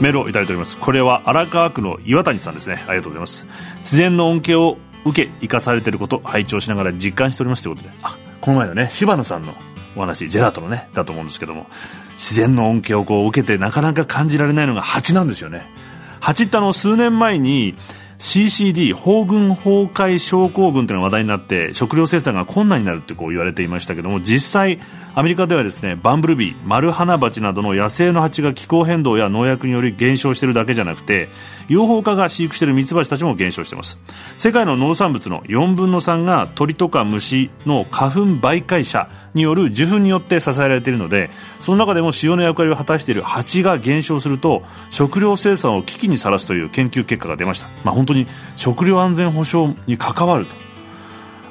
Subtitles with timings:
[0.00, 0.76] メールをいただいております。
[0.76, 2.82] これは荒川区の岩谷さんですね。
[2.86, 3.46] ありがとうございます。
[3.78, 7.94] 自然の恩恵を受け生かされていること拝聴しながら実感しておりますということで。
[8.02, 9.54] あこの前のね柴野さんの
[9.96, 11.66] お話ジェラートのねだと思うんですけども
[12.12, 15.66] 自然の恩恵をこう受けてなかなか感じられないのが蜂なんですよね。
[16.20, 17.74] 蜂ってあの数年前に
[18.18, 24.80] CCD 法軍崩壊症候群というのが話題になって食料生産が困難になるってこう言われていましたけども実際
[25.14, 31.28] アメリカではですねバンブルビーマルハナバチなどの野生の蜂が気候変動や農薬により減少しているだけじゃなくて
[31.68, 33.98] 養蜂家が飼育しているミツバチたちも減少しています。
[34.36, 41.30] 世界の農産物の4分の3が鳥とか虫の花粉媒介者による受粉によって支えられているので
[41.60, 50.63] その中でも塩の役割を果たしている蜂が減少すると食料生産を危機にさらすという研究結果が出ました、まあ、本当に食料安全保障に関わると。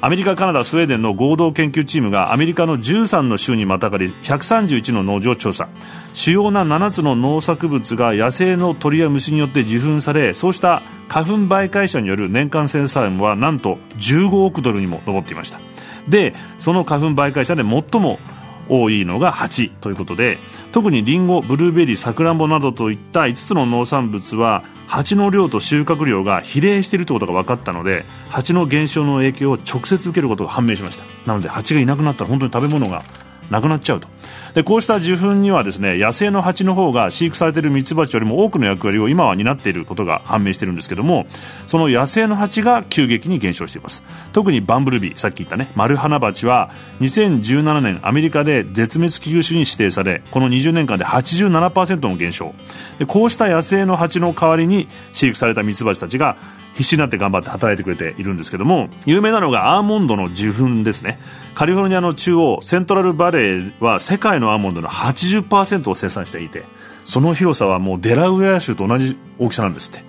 [0.06, 5.70] アメリカ、カナダ、スウェーデンの合同研究チームがアメリカの13の州にまたがり131の農場を調査。
[6.14, 15.62] 主要な7つの農作物が野生の鳥や虫によって受粉されそうした花粉媒介者による年間生産はなんと15億ドルにも上っていました。
[16.10, 18.20] でその花粉媒介者で最も
[18.68, 20.38] 多いのが蜂ということで
[20.74, 24.64] 特にリンゴ、ブルーベリー、さくらんぼなどといった5つの農産物は
[24.94, 31.04] 蜂の量と収穫量が比例しているということが分かったので蜂の減少の影響を直接受けることが判明しました。
[31.26, 33.02] なので蜂がいなくなったら本当に食べ物が
[33.50, 34.08] なくなっちゃうと。
[34.54, 41.26] でこうした受粉にはですね野生の蜂の方が飼育されているミツバチよりも多くの役割を今は担っていることが判明しているんですけども
[41.66, 44.04] その野生の蜂が急激に減少しています。
[44.32, 46.70] 特にバンブルビーさっき言ったねマルハナバチは
[47.02, 52.54] 2017年アメリカで絶滅危惧種に指定されこの20年間で87%の減少。
[53.00, 56.38] でこうした野生の蜂の代わりに飼育されたミツバチたちが
[56.74, 61.20] 必死になって頑張って働いてくれているんですけども有名なのがアーモンドの受粉ですね。
[61.56, 66.64] カリフォルニアの中央セントラルバレーは世界のアーモンドの80%を生産していて
[67.06, 70.04] その広さはもうデラウェア州と同じ大きさなんですって。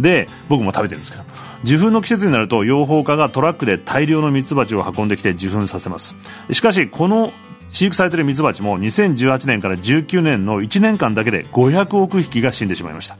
[0.00, 1.24] で僕も食べてるんですけど
[1.64, 6.16] 受粉の季節になると養蜂家がトラックで大量のミツバチを運んできて受粉させます。
[6.52, 7.32] しかしこの
[7.70, 13.18] 飼育されているミツバチも2018年から19年の1年間だけで500億匹が死んでしまいました。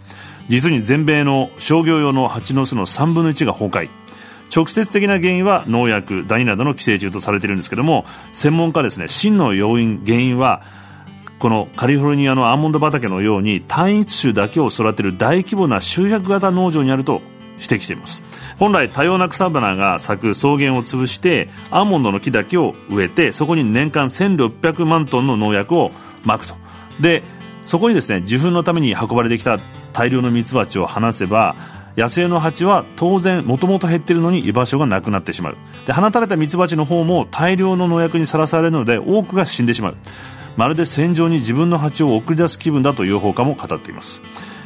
[0.49, 3.89] 実に全米の商業用の蜂の巣の3分の1が崩壊。
[4.55, 10.63] 直接的な原因は農薬ダニなどの寄生虫とされているんですけども専門家ですね真の要因原因は
[11.39, 17.21] このカリフォルニアのアーモンド畑のように単一種だけを育てる大規模な集約型農場にあると
[17.61, 18.23] 指摘しています。
[18.59, 25.93] 本来多様な草花が咲く草原を潰してアーモンドの木だけを植えてそこに年間1600万トンの農薬を
[26.25, 26.55] まくと。
[27.01, 27.23] で
[27.69, 29.59] そこにですね受粉のために運ばれてきた
[29.93, 31.55] 大量のミツバチを放せば
[31.99, 35.57] 野生の蜂は当然もともと減っているのに居場所がなくなってしまう。
[35.87, 39.97] で放たれたミツバチの方も大量の農薬にさらされるので多くが死んでしまう。
[40.57, 44.23] まるで戦場に自分の蜂を送り出す気分だと養蜂家も語っています。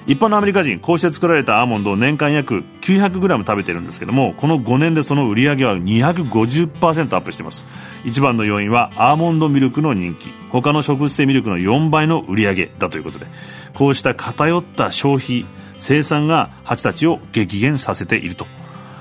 [0.07, 7.67] 一般のアメリカ人こうして作られたアーモンドを年間約 900g 食べてるんですけどもこの5年でその売り上げは250%アップしています。
[8.05, 10.31] 一番の要因はアーモンドミルクの人気。
[10.51, 13.27] 他の植物性ミルクの4倍の売り上げだということで
[13.75, 15.47] こうした偏った消費
[15.77, 18.47] 生産が蜂たちを激減させていると。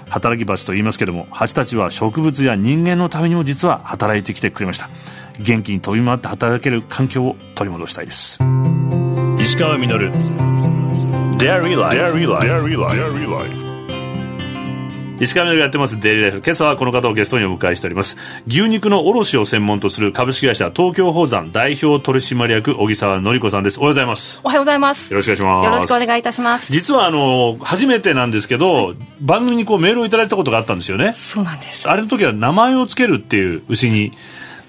[0.09, 4.89] 働き蜂と言いますけども蜂たちは植物や人間のためにも実は働いてきてくれました。
[5.39, 8.39] 元気に飛び回って働ける環境を取り戻したいです。
[9.39, 10.50] 石川稔。
[11.41, 11.97] Dairy Life.
[11.97, 12.45] Dairy Life.
[12.45, 13.49] Dairy Life.
[15.19, 16.43] 石川みがやってますデイリーライフ。
[16.45, 18.15] 今朝はこの方をゲストにお迎えしております。
[18.45, 23.79] 牛肉の卸を専門とする株式会社東京宝山代表取締役小木沢典子さんです。
[23.79, 24.39] おはようございます。
[24.43, 25.11] おはようございます。
[25.11, 25.65] よろしくお願いします。
[25.65, 26.71] よろしくお願いいたします。
[26.71, 31.13] 実はあの、初めてなんですけど、はい、番組にこうメールをいただいたことがあったんですよね。
[31.13, 31.89] そうなんです。
[31.89, 34.13] あれの時は名前を付けるっていう牛に、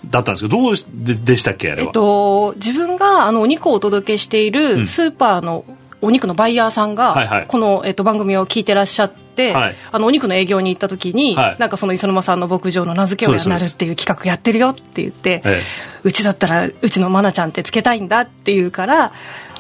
[0.09, 1.89] だったんですけど、どうででしたっけあれは？
[1.89, 5.65] えっと、自分があのお肉をお届けしているスーパーの
[6.03, 15.43] お肉のバイヤーさんが、はいはい、この、えっと、番組を聞いてらっしゃって、はい、あのお肉の営業に行った時に、はい、なんかその磯沼さんの牧場の名付け親になるっていう企画やってるよって言って、
[16.03, 19.13] うちだったらうちの愛菜ちゃんってつけたいんだって言うから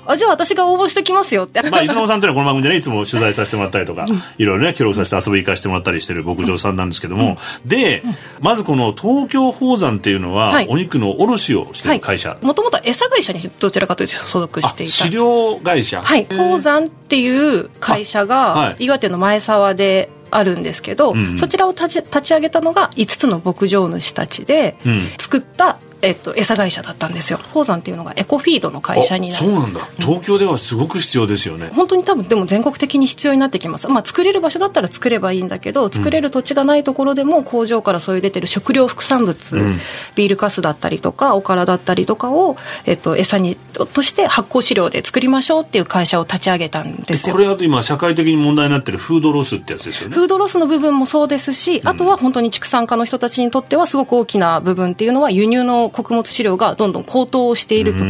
[0.07, 1.63] あじゃあ私が応募してきますよって。
[1.63, 4.07] まあ、磯野さんというのはこの番組でね、いつも取材させてもらったりとか、
[4.39, 8.03] いろいろね、協力させて遊び行かせてもらったりしてる牧場さんなんですけども、うん、で、
[8.41, 12.37] まずこの東京宝山っていうのは、はい、お肉の卸をしてる会社。
[12.43, 14.93] もともと餌会社にどちらかというと所属していた。
[14.93, 16.03] 飼料会社。
[16.03, 16.27] はい。
[16.27, 24.77] 宝山っていう会社が、はい、岩手の前沢で、あるんですけど、うんうん、そちらを立ち立ち上げたのが5つの牧場主たちで
[25.19, 27.39] 作ったえっと、餌会社だったんですよ。
[27.53, 29.47] 鉱山っていうのがエコフィードの会社になる。
[29.47, 29.81] そうなんだ。
[29.99, 39.81] 東京ではすごく必要ですよね、うん、本当に多分でも全国的に必要になってきます、まあ、作れる場所だったら作ればいいんだけど作れる土地がないところでも工場からそういう出てる食料副産物、うん、
[40.15, 42.57] ビールかすだったりとかおからだったりとかを、
[42.87, 47.35] えっと、餌にとして発酵飼料で作りましょうっていう会社を立ち上げたんですよ。
[47.35, 50.15] これは今社会的に問題になってるフードロスってやつですよね。
[50.15, 58.01] フードロスの部分もそうですし、あとは本当に畜産家の人たちにとってはすごく大きな部分っていうのは輸入の穀物飼料がどんどん高騰していると、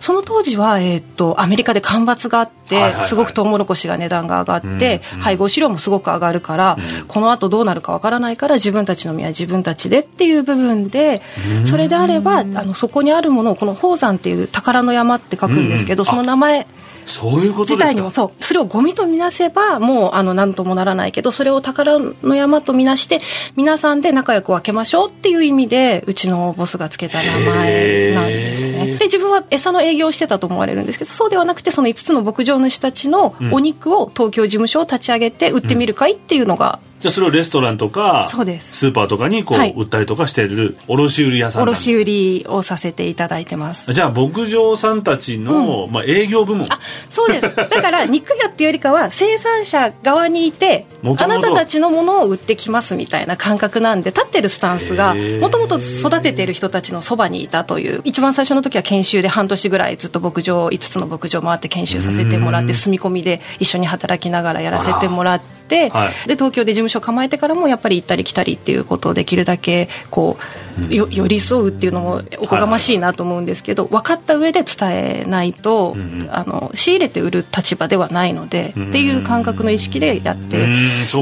[0.00, 6.78] その当時は、えーと、アメリカで干ばつがあって、すごくトウモロコシが値段が上がって、配合飼料もすごく上がるから、
[7.08, 11.22] このあとどうなるかわからないから自分たちの身は自分たちでっていう部分で、
[11.64, 16.66] それであればあのそこにあるものをこの宝山っていう宝の山って書くんですけど、その名前
[17.06, 23.20] そういうこと自体にもそうそれをゴミとみなせばもうあの何ともならないけどそれを宝の山とみなして
[23.56, 28.96] 皆さんで仲良く分けましょうっていう意味でうちのボスがつけた名前なんですね。
[28.98, 43.90] で自分は餌の営業をしてたと思われるんですけどそうではなくてその5つの牧場主たちのお肉を東京事務所を立ち上げて売ってみるかいっていうのがじゃあそれをレストランとかスーパーとかにこう、はい、売ったりとかしてる卸売屋さん卸売をさせていただいてます。
[43.92, 46.70] じゃあ牧場さんたちの、うん、まあ、営業部門。
[46.70, 47.56] あそうです。
[47.56, 65.59] だから肉屋っていうよりかは生産者側にいてあなたたちのものを売ってきますみたいな感覚なんで立ってるスタンスがもともと育ててる人たちのそばにいたという一番最初の時は研修で半年ぐらいずっと牧場5つの牧場回って研修させてもらって住み込みで一緒に働きながらやらせてもらって、
[65.90, 75.96] はい、で東京で事務所構えてからもやっぱり行ったり来たりっていうことをできるだけこうよ寄り添うっていうのもおこがましいなと思うんですけど、分かった上で伝えないと、
[76.30, 80.56] あの仕入れて売る立場ではないので、っていう感覚の意識でやって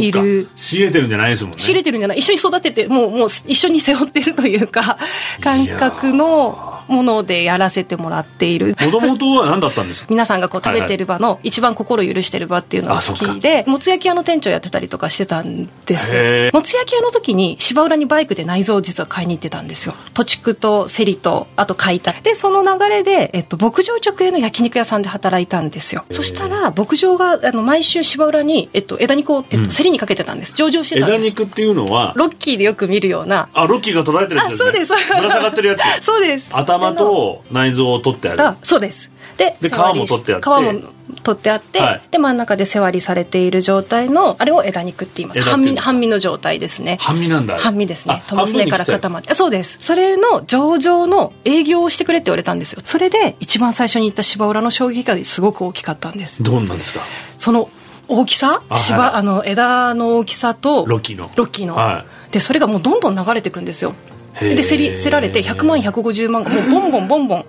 [0.00, 0.48] いる。
[0.54, 1.58] 仕入れてるんじゃないですもんね。
[1.58, 2.18] 仕入れてるんじゃない。
[2.18, 4.98] 一緒に育ててもうもう一緒に背負ってるというか
[5.40, 8.74] 感覚のものでやらせてもらっている。
[8.80, 10.06] もともとは何だったんですか？
[10.10, 19.94] 皆さんがこう食べてる場の一番心許してる場っていうのが好きでもつ焼き屋の店長やってたりとかしてたんですもつ焼き屋の時に芝浦にバイクで内臓を実は買いに行ってたんですよ。
[20.14, 26.04] 土地区とセリとあと買いたでその流れで、えっと、牧場直営の焼肉屋さんで働いたんですよ。
[26.10, 30.54] そしたら牧場があの毎週芝浦に、えっと、枝肉を、えっと、競りにかけてたんです。
[30.56, 31.18] 上場してたんです。
[31.18, 32.12] 枝肉っていうのは？
[32.16, 33.48] ロッキーでよく見るような。
[33.52, 34.92] あロッキーが途絶えてるやつです、ね、そうです。
[35.14, 35.82] ぶら下がってるやつ。
[36.04, 36.48] そうです。
[36.52, 38.56] 頭と内臓を取ってある。
[38.62, 39.10] そうです。
[39.36, 40.44] で皮も取ってあって。
[40.44, 45.42] 皮も取ってあって、はい、で真ん中で背割りされている状態のあれを枝肉って言います。
[45.42, 46.98] 半身半身の状態ですね。
[47.00, 47.58] 半身なんだ。
[47.58, 48.22] 半身ですね。
[48.26, 49.78] トすねから肩までそうです。
[49.80, 52.80] それの上場の営業をしてくれって言われたんですよ。
[52.84, 56.42] それで一番最初に言った芝浦の衝撃がすごく大きかったんです。
[56.42, 57.00] どんなんですか？
[57.38, 57.70] その
[58.08, 58.62] 大きさ？
[58.72, 61.30] 芝、はい、あの枝の大きさとロッキーの。
[61.36, 63.94] ロッキーの、はい、でそれがもうどんどん流れていくんですよ
[64.40, 67.44] で競り競られて100万150万がもうボンボンボンボン。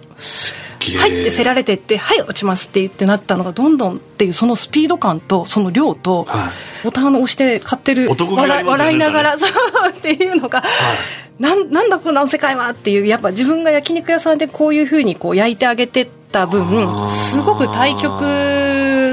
[0.98, 9.50] はいって競られてってはい落ちますって言ってなったのがどんどんっていうそのスピード感とその量と、はい、ボタンを押して買ってる、ね、笑笑いながらそう
[9.90, 18.24] っていうのが、はい、なんなんだこの世界はっていうやっぱ自分が焼肉屋さんでこういうふうにこう焼いてあげてった分すごく対局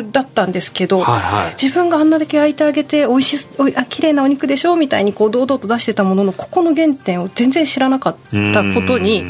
[0.03, 4.76] だったんですけど、はいはい、自分があんなだけ焼いてあげて美味しおあ綺麗なお肉でしょ？
[4.76, 8.17] みたいにこう堂々と出してたもののここの原点を全然知らなかっ
[8.53, 9.25] たことに。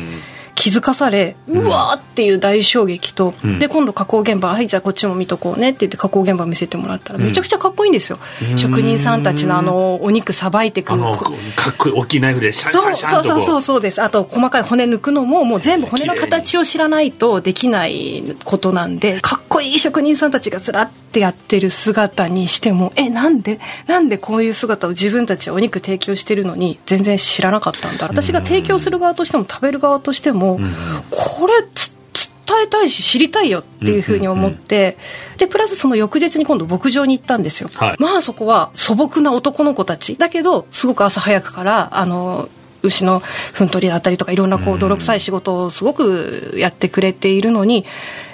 [0.56, 8.18] 気づかされうわーっていう大衝撃と、うん、で今度加工現場はいじゃあこっちも見とこうねって言って加工現場見せてもらったらめちゃくちゃかっこいいんですよ、
[8.50, 13.28] うん、職人さんたちのあのお肉さばいてくるかっこいい大きいナイフでシャンシャンシャンと。
[13.28, 14.02] そうそうそうです。
[14.02, 23.60] あと細かい骨抜くのももう全部骨の形を知らないとできないことなんでかっこいい職人さんたちがずらってやってる姿にしてもえなんで？
[23.86, 28.06] なんでこういう姿を自分たちはお肉提供してるのに全然知らなかったんだ。
[28.06, 30.72] 私が提供する側としても食べる側としてもも、うん、
[31.10, 34.96] これ伝えたいし知りたいよっていうふうに思って、
[35.36, 40.16] でプラスその翌日に今度牧場に行ったんですよ、はい、まあそこは素朴な男の子たち。
[40.16, 42.48] だけどすごく朝早くからあの
[42.82, 47.84] 牛のふん取りだったりとかいろんなこう泥臭い仕事をすごくやってくれているのに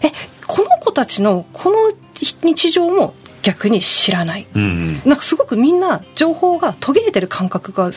[0.02, 0.12] え
[0.46, 1.76] この子たちのこの
[2.42, 7.90] 日常も逆に知らない、うんうん、なんかすごくみんな情報が途切れてる感覚が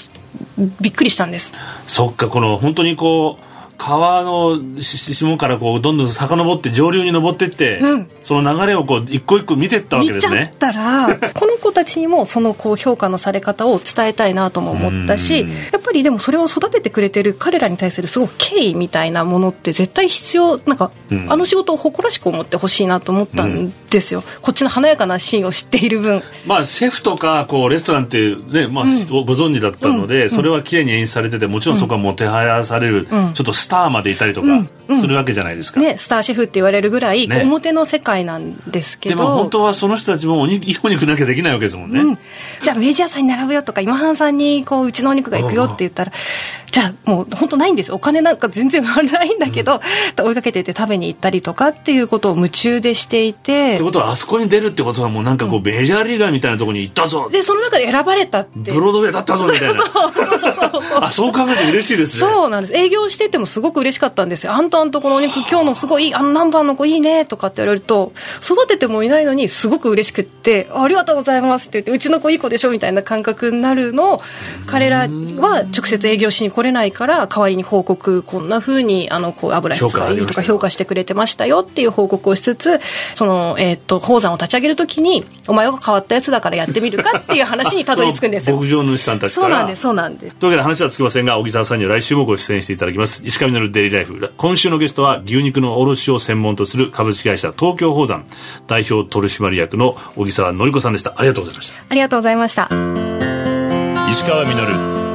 [0.81, 1.51] びっくりしたんです。
[1.86, 10.39] そっかこの本当にこう川の下からこうどんどん遡って上流に登っていって、うん、その流れをこう一個一個見てったわけですね。
[10.39, 26.24] 見ちゃったらこの子たちにもそのこう評価のされ方を伝えたいなとも思ったしやっぱりでもそれを育ててくれてる彼らに対するすごく敬意みたいなものって絶対必要なんか、うん、あの仕事を誇らしく思ってほしいなと思ったんですよ、うん、こっちの華やかなシーンを知っている分。
[26.46, 34.48] まあシェフとかこうレストランってね、まあ、うん、ご存知だったので、それは綺麗に演出されててもちろんそこはもてはやされる、ちょっとスターまでいたりとか
[34.95, 42.19] するわけじゃないですか、ね、スターシェフって言われるぐらい表の世界なんですけど、でも本当はその人たちもお肉いいお肉なきゃできないわけですもんね、
[42.62, 46.12] じゃあ明治屋さんに並ぶよとか今半さんにこううちのお肉が行くよって言ったら
[46.75, 47.88] じゃあもう本当ないんです。
[47.88, 49.79] よお金なんか全然ないんだけど、
[50.20, 53.75] うん、追いかけてて食べに行ったりとかっていうことを夢中でしていて。
[53.75, 57.29] ってことはあそこに出るってことはもうなんかこう、うん、メジャーリーガーみたいなところに行ったぞ。
[57.29, 58.74] でその中で選ばれたって。
[58.74, 59.84] ブロードウェイだったぞみたいな。
[61.01, 74.22] あそう考えて嬉しいですねそうなんです営業しててもすごく嬉しかったんですよあんたんとこのお肉今日のすごいあの何番の子いいねとかって言われると育ててもいないのにすごく嬉しくってありがとうございますって言ってうちの子いい子でしょみたいな感覚になるのを
[74.65, 82.79] 彼らは直接営業しに来れないから代わりに報告こんなふうにあのこう油質がいいとか評価してくれてましたよっていう報告をしつつ
[83.13, 88.57] その、えーと、宝山を立ち上げるときにお前は変わったやつだからやってみるかっていう話にたどり着くんですよ。
[88.57, 90.36] 牧場主さんたちそうなんですそうなんです。
[90.36, 93.22] というわけで話はつきませんが小木沢さんには来週もご出演していただきます。
[93.24, 94.31] 石上のデイリーライフ。
[94.38, 98.25] 今週のゲストは牛肉の卸を専門とする株式会社東京宝山。
[98.67, 101.13] 代表取締役の小木沢典子さんでした。
[101.15, 101.75] ありがとうございました。
[101.89, 102.69] ありがとうございました。
[104.10, 105.14] 石川稔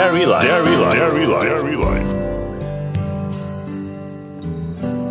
[0.00, 0.48] Dairy Life.
[0.48, 0.96] Dairy Life.
[0.96, 2.08] Dairy Life.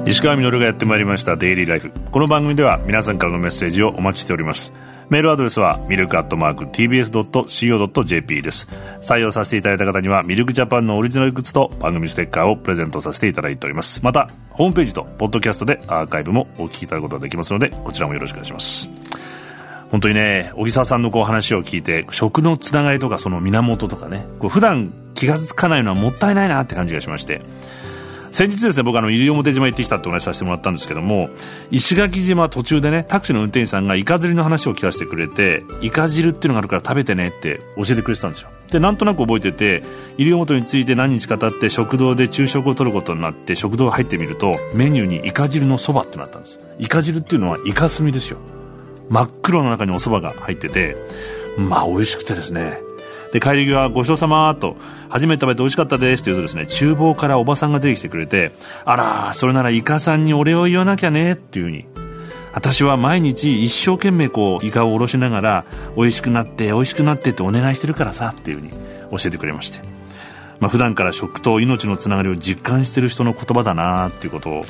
[0.08, 1.38] 石川稔がやってまいりました。
[1.38, 4.74] デイリーライフこの番組では皆さんからのメッセージをお待ちしております。
[5.10, 8.68] メールアドレスはミルクアットマーク TBS.CO.JP です。
[9.02, 14.04] 採用させていただいた方にはミルクジャパンのオリジナルグッズと番組ステッカーをプレゼントさせていただいております。
[14.04, 18.90] またホームページとポッドキャストでアーカイブもお聞きいただくことができますのでこちらもよろしくお願いします
[19.92, 27.42] 本当にね、小木沢さんのこう話を聞いて、食のつながりとかその源とかね、こう普段気が付かないのはもったいないなって感じがしまして、
[28.32, 31.30] 先日ですね、僕あの、西表島行ってきたってお話しさせてもらったんですけども、
[31.72, 38.50] 石垣島途中でね、タクシーの運転手さんがイカ釣りの話を聞かせてくれて、イカ汁っていうのがあるから食べてねって教えてくれてたんですよ。
[38.72, 39.84] で、なんとなく覚えてて、
[40.18, 46.60] 西表について何日か経って食堂で昼食を取ることになって、食堂入ってみると、メニューにイカ汁のそばってなったんです。
[46.78, 48.38] イカ汁っていうのはイカスミですよ。
[49.10, 50.96] 真っ黒の中にお蕎麦が入ってて、
[51.58, 52.80] まあ美味しくてですね。
[53.34, 54.76] で、帰り際、ごちそうさまと、
[55.10, 58.52] 初めて食べて美味しかったですって言うとですね、厨房からおばさんが出てきてくれて、
[58.86, 61.86] あら、それならイカさんにお礼を言わなきゃねっていうふうに。
[62.52, 68.72] 私は毎日一生懸命こう、イカをおろしながら、美味しくなって、美味しくなってってお願いしてるからさっていうふうに
[69.12, 69.82] 教えてくれまして。
[70.60, 74.66] まあ普段から食と命のつながりを実感してる人の言葉だなっていうことを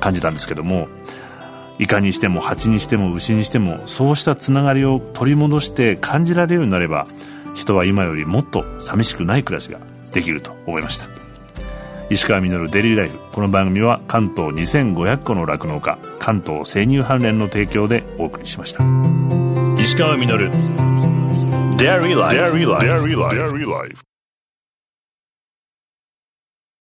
[0.00, 0.88] 感じたんですけども、
[1.78, 7.06] イカにしても蜂にしても牛にしてもそうしたつながりを取り戻して感じられるようになれば
[7.54, 9.78] 人は今よりもっと寂しくない暮らしが
[10.12, 11.06] できると思いました。
[12.10, 18.84] 石川稔デリーライフこの番組は関東2500個の酪農家関東生乳関連の提供でお送りしました。
[19.80, 20.50] 石川稔。
[21.76, 24.13] デリーライフ